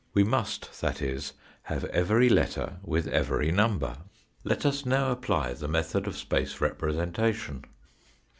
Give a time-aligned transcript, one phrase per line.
[0.15, 3.97] We must, that is, have every letter with every number.
[4.43, 7.65] Let us now apply the method of space represention.